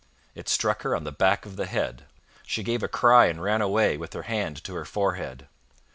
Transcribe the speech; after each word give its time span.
It 0.33 0.49
struck 0.49 0.81
her 0.81 0.95
on 0.95 1.03
the 1.03 1.11
back 1.11 1.45
of 1.45 1.57
the 1.57 1.67
head. 1.67 2.05
She 2.47 2.63
gave 2.63 2.81
a 2.81 2.87
cry 2.87 3.27
and 3.27 3.39
ran 3.39 3.61
away, 3.61 3.97
with 3.97 4.13
her 4.13 4.23
hand 4.23 4.63
to 4.63 4.73
her 4.73 4.83
forehead. 4.83 5.47